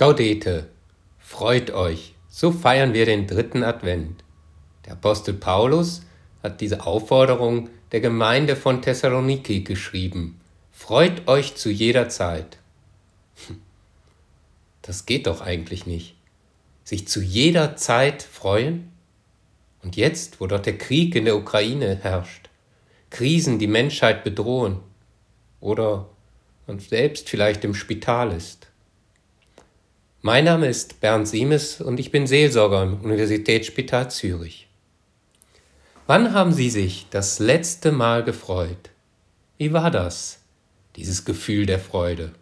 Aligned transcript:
Gaudete, 0.00 0.66
freut 1.18 1.72
euch, 1.72 2.14
so 2.26 2.52
feiern 2.52 2.94
wir 2.94 3.04
den 3.04 3.26
dritten 3.26 3.62
Advent. 3.62 4.24
Der 4.86 4.94
Apostel 4.94 5.34
Paulus 5.34 6.00
hat 6.42 6.62
diese 6.62 6.86
Aufforderung 6.86 7.68
der 7.92 8.00
Gemeinde 8.00 8.56
von 8.56 8.80
Thessaloniki 8.80 9.60
geschrieben. 9.60 10.40
Freut 10.72 11.28
euch 11.28 11.54
zu 11.56 11.68
jeder 11.68 12.08
Zeit. 12.08 12.56
Hm. 13.46 13.60
Das 14.80 15.04
geht 15.04 15.26
doch 15.26 15.42
eigentlich 15.42 15.84
nicht. 15.84 16.16
Sich 16.82 17.06
zu 17.06 17.20
jeder 17.20 17.76
Zeit 17.76 18.22
freuen? 18.22 18.90
Und 19.82 19.96
jetzt, 19.96 20.40
wo 20.40 20.46
dort 20.46 20.64
der 20.64 20.78
Krieg 20.78 21.14
in 21.14 21.26
der 21.26 21.36
Ukraine 21.36 21.96
herrscht, 21.96 22.48
Krisen 23.10 23.58
die 23.58 23.66
Menschheit 23.66 24.24
bedrohen 24.24 24.80
oder 25.60 26.08
man 26.66 26.78
selbst 26.78 27.28
vielleicht 27.28 27.64
im 27.64 27.74
Spital 27.74 28.32
ist. 28.32 28.69
Mein 30.22 30.44
Name 30.44 30.68
ist 30.68 31.00
Bernd 31.00 31.26
Siemes 31.26 31.80
und 31.80 31.98
ich 31.98 32.10
bin 32.10 32.26
Seelsorger 32.26 32.82
im 32.82 33.00
Universitätsspital 33.00 34.10
Zürich. 34.10 34.68
Wann 36.06 36.34
haben 36.34 36.52
Sie 36.52 36.68
sich 36.68 37.06
das 37.08 37.38
letzte 37.38 37.90
Mal 37.90 38.22
gefreut? 38.22 38.90
Wie 39.56 39.72
war 39.72 39.90
das, 39.90 40.40
dieses 40.96 41.24
Gefühl 41.24 41.64
der 41.64 41.78
Freude? 41.78 42.32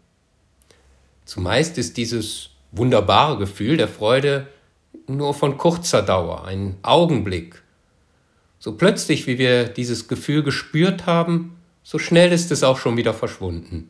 Zumeist 1.24 1.78
ist 1.78 1.96
dieses 1.96 2.50
wunderbare 2.72 3.38
Gefühl 3.38 3.76
der 3.76 3.86
Freude 3.86 4.48
nur 5.06 5.32
von 5.32 5.56
kurzer 5.56 6.02
Dauer, 6.02 6.46
ein 6.46 6.78
Augenblick. 6.82 7.62
So 8.58 8.76
plötzlich, 8.76 9.28
wie 9.28 9.38
wir 9.38 9.68
dieses 9.68 10.08
Gefühl 10.08 10.42
gespürt 10.42 11.06
haben, 11.06 11.56
so 11.84 12.00
schnell 12.00 12.32
ist 12.32 12.50
es 12.50 12.64
auch 12.64 12.78
schon 12.78 12.96
wieder 12.96 13.14
verschwunden. 13.14 13.88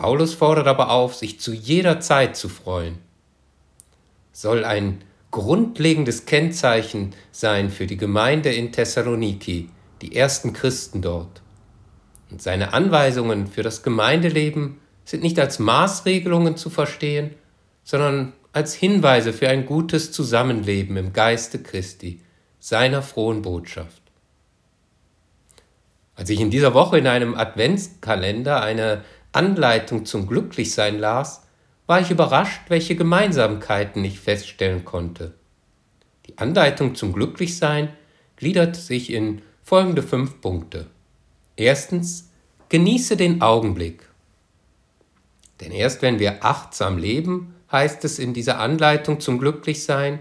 Paulus 0.00 0.34
fordert 0.34 0.68
aber 0.68 0.90
auf, 0.90 1.16
sich 1.16 1.40
zu 1.40 1.52
jeder 1.52 1.98
Zeit 1.98 2.36
zu 2.36 2.48
freuen. 2.48 2.98
Soll 4.32 4.64
ein 4.64 5.02
grundlegendes 5.32 6.24
Kennzeichen 6.24 7.14
sein 7.32 7.68
für 7.68 7.86
die 7.86 7.96
Gemeinde 7.96 8.52
in 8.52 8.70
Thessaloniki, 8.70 9.70
die 10.00 10.14
ersten 10.14 10.52
Christen 10.52 11.02
dort. 11.02 11.42
Und 12.30 12.40
seine 12.40 12.72
Anweisungen 12.74 13.48
für 13.48 13.62
das 13.62 13.82
Gemeindeleben 13.82 14.78
sind 15.04 15.24
nicht 15.24 15.40
als 15.40 15.58
Maßregelungen 15.58 16.56
zu 16.56 16.70
verstehen, 16.70 17.34
sondern 17.82 18.34
als 18.52 18.74
Hinweise 18.74 19.32
für 19.32 19.48
ein 19.48 19.66
gutes 19.66 20.12
Zusammenleben 20.12 20.96
im 20.96 21.12
Geiste 21.12 21.58
Christi, 21.60 22.20
seiner 22.60 23.02
frohen 23.02 23.42
Botschaft. 23.42 24.02
Als 26.14 26.30
ich 26.30 26.40
in 26.40 26.50
dieser 26.50 26.74
Woche 26.74 26.98
in 26.98 27.06
einem 27.06 27.34
Adventskalender 27.34 28.60
eine 28.60 29.02
Anleitung 29.32 30.06
zum 30.06 30.26
Glücklichsein 30.26 30.98
las, 30.98 31.42
war 31.86 32.00
ich 32.00 32.10
überrascht, 32.10 32.62
welche 32.68 32.96
Gemeinsamkeiten 32.96 34.04
ich 34.04 34.20
feststellen 34.20 34.84
konnte. 34.84 35.34
Die 36.26 36.38
Anleitung 36.38 36.94
zum 36.94 37.12
Glücklichsein 37.12 37.90
gliedert 38.36 38.76
sich 38.76 39.12
in 39.12 39.42
folgende 39.62 40.02
fünf 40.02 40.40
Punkte. 40.40 40.86
Erstens, 41.56 42.30
genieße 42.68 43.16
den 43.16 43.42
Augenblick. 43.42 44.08
Denn 45.60 45.72
erst 45.72 46.02
wenn 46.02 46.18
wir 46.18 46.44
achtsam 46.44 46.98
leben, 46.98 47.54
heißt 47.70 48.04
es 48.04 48.18
in 48.18 48.32
dieser 48.32 48.58
Anleitung 48.58 49.20
zum 49.20 49.38
Glücklichsein, 49.38 50.20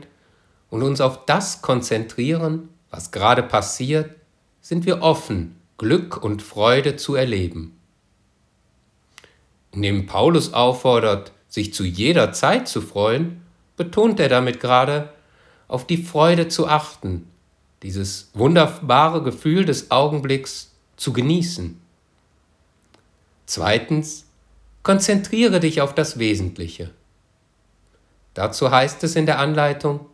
und 0.70 0.84
uns 0.84 1.00
auf 1.00 1.26
das 1.26 1.62
konzentrieren, 1.62 2.68
was 2.90 3.12
gerade 3.12 3.42
passiert, 3.42 4.16
sind 4.60 4.86
wir 4.86 5.02
offen, 5.02 5.56
Glück 5.78 6.22
und 6.22 6.42
Freude 6.42 6.98
zu 6.98 7.16
erleben 7.16 7.77
indem 9.78 10.08
Paulus 10.08 10.54
auffordert, 10.56 11.34
sich 11.48 11.72
zu 11.72 11.84
jeder 11.84 12.34
Zeit 12.34 12.68
zu 12.68 12.82
freuen, 12.82 13.44
betont 13.76 14.20
er 14.20 14.28
damit 14.28 14.60
gerade, 14.60 15.14
auf 15.68 15.86
die 15.86 15.98
Freude 15.98 16.48
zu 16.48 16.68
achten, 16.68 17.28
dieses 17.84 18.32
wunderbare 18.34 19.22
Gefühl 19.22 19.66
des 19.66 19.92
Augenblicks 19.92 20.74
zu 20.96 21.14
genießen. 21.14 21.80
Zweitens, 23.46 24.26
konzentriere 24.82 25.60
dich 25.60 25.80
auf 25.82 25.94
das 25.94 26.18
Wesentliche. 26.18 26.90
Dazu 28.34 28.72
heißt 28.72 29.04
es 29.04 29.16
in 29.16 29.28
der 29.28 29.38
Anleitung, 29.38 30.08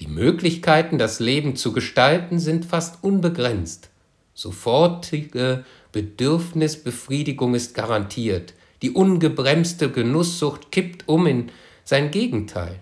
die 0.00 0.06
Möglichkeiten, 0.06 0.98
das 0.98 1.18
Leben 1.18 1.56
zu 1.56 1.72
gestalten, 1.72 2.38
sind 2.38 2.66
fast 2.66 3.02
unbegrenzt. 3.02 3.88
Sofortige 4.34 5.64
Bedürfnisbefriedigung 5.92 7.54
ist 7.54 7.74
garantiert. 7.74 8.52
Die 8.82 8.90
ungebremste 8.90 9.90
Genusssucht 9.90 10.70
kippt 10.70 11.08
um 11.08 11.26
in 11.26 11.50
sein 11.84 12.10
Gegenteil. 12.10 12.80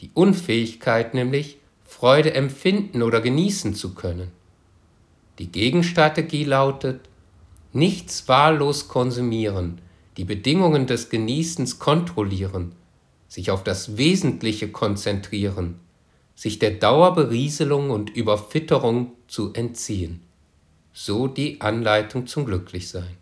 Die 0.00 0.10
Unfähigkeit 0.14 1.14
nämlich, 1.14 1.58
Freude 1.84 2.34
empfinden 2.34 3.02
oder 3.02 3.20
genießen 3.20 3.74
zu 3.74 3.94
können. 3.94 4.30
Die 5.38 5.50
Gegenstrategie 5.50 6.44
lautet, 6.44 7.00
nichts 7.72 8.28
wahllos 8.28 8.88
konsumieren, 8.88 9.80
die 10.16 10.24
Bedingungen 10.24 10.86
des 10.86 11.08
Genießens 11.10 11.78
kontrollieren, 11.78 12.72
sich 13.28 13.50
auf 13.50 13.64
das 13.64 13.96
Wesentliche 13.96 14.68
konzentrieren, 14.68 15.80
sich 16.34 16.58
der 16.58 16.72
Dauerberieselung 16.72 17.90
und 17.90 18.10
Überfitterung 18.10 19.12
zu 19.28 19.52
entziehen 19.52 20.22
so 20.92 21.26
die 21.26 21.60
Anleitung 21.60 22.26
zum 22.26 22.44
Glücklichsein. 22.44 23.16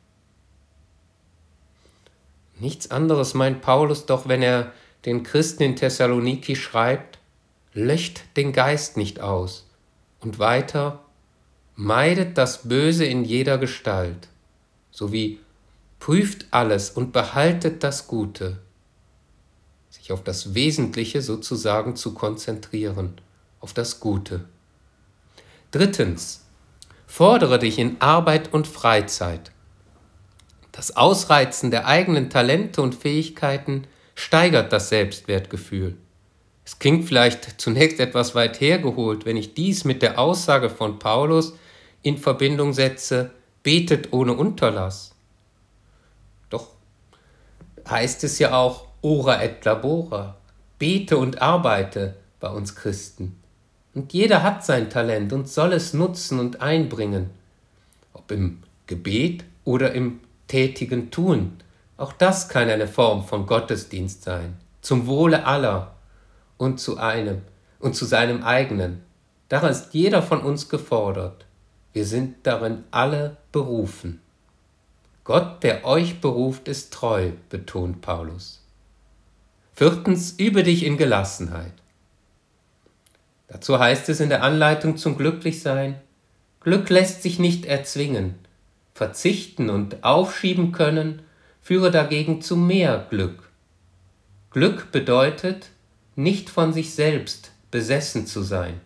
Nichts 2.60 2.90
anderes 2.90 3.34
meint 3.34 3.62
Paulus 3.62 4.06
doch, 4.06 4.28
wenn 4.28 4.42
er 4.42 4.72
den 5.04 5.22
Christen 5.22 5.62
in 5.62 5.76
Thessaloniki 5.76 6.56
schreibt, 6.56 7.18
löscht 7.72 8.20
den 8.36 8.52
Geist 8.52 8.96
nicht 8.96 9.20
aus 9.20 9.66
und 10.20 10.38
weiter, 10.38 11.04
meidet 11.74 12.36
das 12.36 12.68
Böse 12.68 13.04
in 13.04 13.24
jeder 13.24 13.58
Gestalt, 13.58 14.28
sowie 14.90 15.40
prüft 15.98 16.46
alles 16.50 16.90
und 16.90 17.12
behaltet 17.12 17.82
das 17.82 18.06
Gute, 18.06 18.58
sich 19.88 20.12
auf 20.12 20.22
das 20.22 20.54
Wesentliche 20.54 21.22
sozusagen 21.22 21.96
zu 21.96 22.14
konzentrieren, 22.14 23.14
auf 23.60 23.72
das 23.72 24.00
Gute. 24.00 24.44
Drittens, 25.70 26.44
Fordere 27.10 27.58
dich 27.58 27.80
in 27.80 28.00
Arbeit 28.00 28.54
und 28.54 28.68
Freizeit. 28.68 29.50
Das 30.72 30.96
Ausreizen 30.96 31.70
der 31.70 31.86
eigenen 31.86 32.30
Talente 32.30 32.82
und 32.82 32.94
Fähigkeiten 32.94 33.86
steigert 34.14 34.72
das 34.72 34.88
Selbstwertgefühl. 34.88 35.96
Es 36.64 36.78
klingt 36.78 37.06
vielleicht 37.06 37.60
zunächst 37.60 37.98
etwas 37.98 38.34
weit 38.34 38.60
hergeholt, 38.60 39.26
wenn 39.26 39.36
ich 39.36 39.54
dies 39.54 39.84
mit 39.84 40.02
der 40.02 40.18
Aussage 40.18 40.70
von 40.70 40.98
Paulus 40.98 41.54
in 42.02 42.16
Verbindung 42.16 42.72
setze, 42.72 43.30
betet 43.62 44.12
ohne 44.12 44.34
Unterlass. 44.34 45.14
Doch 46.48 46.68
heißt 47.88 48.24
es 48.24 48.38
ja 48.38 48.54
auch 48.54 48.86
ora 49.02 49.42
et 49.42 49.64
labora, 49.64 50.36
bete 50.78 51.16
und 51.16 51.42
arbeite 51.42 52.16
bei 52.38 52.48
uns 52.48 52.76
Christen. 52.76 53.40
Und 53.94 54.12
jeder 54.12 54.42
hat 54.42 54.64
sein 54.64 54.88
Talent 54.88 55.32
und 55.32 55.48
soll 55.48 55.72
es 55.72 55.92
nutzen 55.92 56.38
und 56.38 56.60
einbringen, 56.60 57.30
ob 58.12 58.30
im 58.30 58.62
Gebet 58.86 59.44
oder 59.64 59.92
im 59.92 60.20
tätigen 60.50 61.12
Tun. 61.12 61.58
Auch 61.96 62.12
das 62.12 62.48
kann 62.48 62.68
eine 62.68 62.88
Form 62.88 63.24
von 63.24 63.46
Gottesdienst 63.46 64.24
sein, 64.24 64.56
zum 64.82 65.06
Wohle 65.06 65.46
aller 65.46 65.94
und 66.56 66.80
zu 66.80 66.98
einem 66.98 67.42
und 67.78 67.94
zu 67.94 68.04
seinem 68.04 68.42
eigenen. 68.42 69.02
Daran 69.48 69.70
ist 69.70 69.94
jeder 69.94 70.22
von 70.22 70.40
uns 70.42 70.68
gefordert. 70.68 71.46
Wir 71.92 72.04
sind 72.04 72.36
darin 72.42 72.84
alle 72.90 73.36
berufen. 73.52 74.20
Gott, 75.24 75.62
der 75.62 75.84
euch 75.84 76.20
beruft, 76.20 76.66
ist 76.66 76.92
treu, 76.92 77.30
betont 77.48 78.00
Paulus. 78.00 78.66
Viertens, 79.72 80.32
übe 80.32 80.64
dich 80.64 80.84
in 80.84 80.96
Gelassenheit. 80.96 81.74
Dazu 83.46 83.78
heißt 83.78 84.08
es 84.08 84.18
in 84.18 84.28
der 84.28 84.42
Anleitung 84.42 84.96
zum 84.96 85.16
Glücklichsein, 85.16 86.00
Glück 86.60 86.90
lässt 86.90 87.22
sich 87.22 87.38
nicht 87.38 87.64
erzwingen. 87.64 88.34
Verzichten 89.00 89.70
und 89.70 90.04
aufschieben 90.04 90.72
können 90.72 91.22
führe 91.62 91.90
dagegen 91.90 92.42
zu 92.42 92.54
mehr 92.54 93.06
Glück. 93.08 93.48
Glück 94.50 94.92
bedeutet, 94.92 95.70
nicht 96.16 96.50
von 96.50 96.74
sich 96.74 96.92
selbst 96.92 97.52
besessen 97.70 98.26
zu 98.26 98.42
sein. 98.42 98.78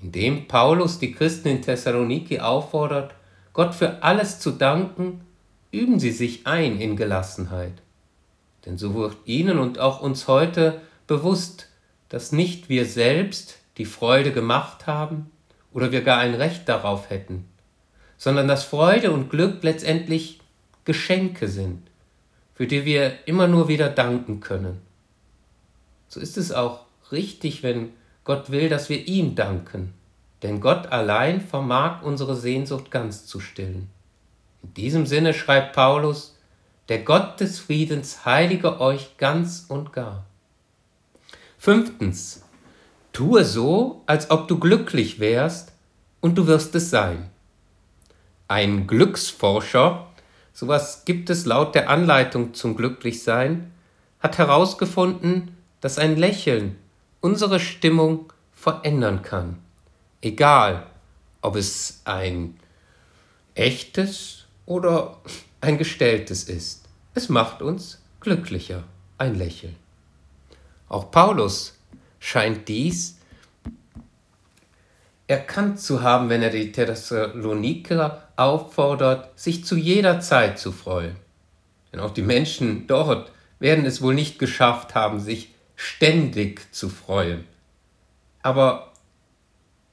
Indem 0.00 0.48
Paulus 0.48 0.98
die 0.98 1.12
Christen 1.12 1.48
in 1.48 1.60
Thessaloniki 1.60 2.40
auffordert, 2.40 3.14
Gott 3.52 3.74
für 3.74 4.02
alles 4.02 4.38
zu 4.40 4.52
danken, 4.52 5.20
üben 5.70 6.00
sie 6.00 6.12
sich 6.12 6.46
ein 6.46 6.80
in 6.80 6.96
Gelassenheit. 6.96 7.82
Denn 8.64 8.78
so 8.78 8.94
wird 8.94 9.18
ihnen 9.26 9.58
und 9.58 9.78
auch 9.78 10.00
uns 10.00 10.28
heute 10.28 10.80
bewusst, 11.06 11.68
dass 12.08 12.32
nicht 12.32 12.70
wir 12.70 12.86
selbst 12.86 13.58
die 13.76 13.84
Freude 13.84 14.32
gemacht 14.32 14.86
haben 14.86 15.30
oder 15.74 15.92
wir 15.92 16.00
gar 16.00 16.20
ein 16.20 16.34
Recht 16.34 16.70
darauf 16.70 17.10
hätten, 17.10 17.50
sondern 18.24 18.48
dass 18.48 18.64
Freude 18.64 19.12
und 19.12 19.28
Glück 19.28 19.62
letztendlich 19.62 20.40
Geschenke 20.86 21.46
sind, 21.46 21.82
für 22.54 22.66
die 22.66 22.86
wir 22.86 23.12
immer 23.28 23.48
nur 23.48 23.68
wieder 23.68 23.90
danken 23.90 24.40
können. 24.40 24.80
So 26.08 26.20
ist 26.20 26.38
es 26.38 26.50
auch 26.50 26.86
richtig, 27.12 27.62
wenn 27.62 27.90
Gott 28.24 28.50
will, 28.50 28.70
dass 28.70 28.88
wir 28.88 29.06
ihm 29.06 29.34
danken, 29.34 29.92
denn 30.42 30.62
Gott 30.62 30.86
allein 30.86 31.42
vermag 31.42 32.02
unsere 32.02 32.34
Sehnsucht 32.34 32.90
ganz 32.90 33.26
zu 33.26 33.40
stillen. 33.40 33.90
In 34.62 34.72
diesem 34.72 35.04
Sinne 35.04 35.34
schreibt 35.34 35.74
Paulus, 35.74 36.34
der 36.88 37.00
Gott 37.00 37.40
des 37.40 37.58
Friedens 37.58 38.24
heilige 38.24 38.80
euch 38.80 39.18
ganz 39.18 39.66
und 39.68 39.92
gar. 39.92 40.24
Fünftens, 41.58 42.42
tue 43.12 43.44
so, 43.44 44.02
als 44.06 44.30
ob 44.30 44.48
du 44.48 44.58
glücklich 44.58 45.20
wärst, 45.20 45.72
und 46.22 46.38
du 46.38 46.46
wirst 46.46 46.74
es 46.74 46.88
sein. 46.88 47.28
Ein 48.48 48.86
Glücksforscher, 48.86 50.06
sowas 50.52 51.04
gibt 51.04 51.30
es 51.30 51.46
laut 51.46 51.74
der 51.74 51.88
Anleitung 51.88 52.54
zum 52.54 52.76
Glücklichsein, 52.76 53.72
hat 54.20 54.38
herausgefunden, 54.38 55.56
dass 55.80 55.98
ein 55.98 56.16
Lächeln 56.16 56.76
unsere 57.20 57.58
Stimmung 57.60 58.32
verändern 58.52 59.22
kann. 59.22 59.58
Egal, 60.20 60.86
ob 61.40 61.56
es 61.56 62.00
ein 62.04 62.58
echtes 63.54 64.44
oder 64.66 65.18
ein 65.60 65.78
gestelltes 65.78 66.44
ist. 66.44 66.84
Es 67.14 67.28
macht 67.28 67.62
uns 67.62 68.02
glücklicher, 68.20 68.84
ein 69.18 69.36
Lächeln. 69.36 69.76
Auch 70.88 71.10
Paulus 71.10 71.78
scheint 72.18 72.68
dies 72.68 73.18
erkannt 75.26 75.80
zu 75.80 76.02
haben, 76.02 76.28
wenn 76.28 76.42
er 76.42 76.50
die 76.50 76.72
Thessaloniker 76.72 78.28
auffordert, 78.36 79.38
sich 79.38 79.64
zu 79.64 79.76
jeder 79.76 80.20
Zeit 80.20 80.58
zu 80.58 80.72
freuen. 80.72 81.16
Denn 81.92 82.00
auch 82.00 82.12
die 82.12 82.22
Menschen 82.22 82.86
dort 82.86 83.32
werden 83.58 83.86
es 83.86 84.02
wohl 84.02 84.14
nicht 84.14 84.38
geschafft 84.38 84.94
haben, 84.94 85.20
sich 85.20 85.54
ständig 85.76 86.72
zu 86.72 86.88
freuen. 86.88 87.44
Aber 88.42 88.92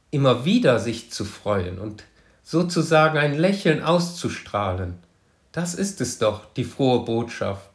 immer 0.10 0.44
wieder 0.44 0.80
sich 0.80 1.12
zu 1.12 1.24
freuen 1.24 1.80
und 1.80 2.04
sozusagen 2.44 3.18
ein 3.18 3.38
Lächeln 3.38 3.81
auszustrahlen, 3.81 4.95
das 5.51 5.74
ist 5.74 6.01
es 6.01 6.18
doch, 6.18 6.45
die 6.54 6.63
frohe 6.63 7.06
Botschaft, 7.06 7.69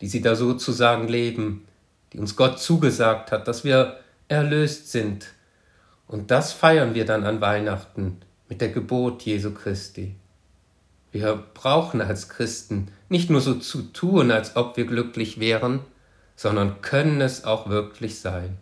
die 0.00 0.06
sie 0.06 0.20
da 0.20 0.34
sozusagen 0.34 1.08
leben, 1.08 1.66
die 2.12 2.18
uns 2.18 2.36
Gott 2.36 2.60
zugesagt 2.60 3.32
hat, 3.32 3.48
dass 3.48 3.64
wir 3.64 4.00
erlöst 4.28 4.90
sind. 4.90 5.26
Und 6.06 6.30
das 6.30 6.52
feiern 6.52 6.94
wir 6.94 7.04
dann 7.04 7.24
an 7.24 7.40
Weihnachten 7.40 8.20
mit 8.48 8.60
der 8.60 8.68
Geburt 8.68 9.22
Jesu 9.22 9.52
Christi. 9.52 10.16
Wir 11.10 11.42
brauchen 11.54 12.00
als 12.00 12.28
Christen 12.28 12.88
nicht 13.08 13.30
nur 13.30 13.40
so 13.40 13.54
zu 13.54 13.82
tun, 13.82 14.30
als 14.30 14.56
ob 14.56 14.76
wir 14.76 14.86
glücklich 14.86 15.38
wären, 15.38 15.80
sondern 16.36 16.80
können 16.80 17.20
es 17.20 17.44
auch 17.44 17.68
wirklich 17.68 18.20
sein. 18.20 18.56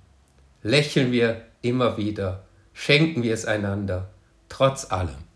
Lächeln 0.62 1.12
wir 1.12 1.42
immer 1.62 1.96
wieder, 1.96 2.44
schenken 2.72 3.22
wir 3.22 3.32
es 3.32 3.46
einander, 3.46 4.10
trotz 4.48 4.90
allem. 4.90 5.30